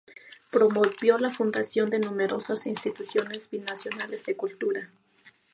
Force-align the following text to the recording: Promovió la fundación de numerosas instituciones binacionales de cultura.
Promovió 0.49 1.19
la 1.19 1.29
fundación 1.29 1.91
de 1.91 1.99
numerosas 1.99 2.65
instituciones 2.65 3.47
binacionales 3.51 4.25
de 4.25 4.35
cultura. 4.35 4.89